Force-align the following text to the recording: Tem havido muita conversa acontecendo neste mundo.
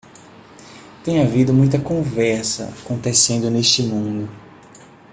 Tem 1.03 1.21
havido 1.21 1.53
muita 1.53 1.79
conversa 1.79 2.73
acontecendo 2.83 3.51
neste 3.51 3.83
mundo. 3.83 4.27